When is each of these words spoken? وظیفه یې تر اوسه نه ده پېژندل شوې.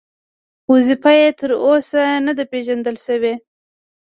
وظیفه 0.71 1.11
یې 1.19 1.29
تر 1.39 1.51
اوسه 1.65 2.01
نه 2.25 2.33
ده 2.37 2.43
پېژندل 2.51 2.95
شوې. 3.05 3.33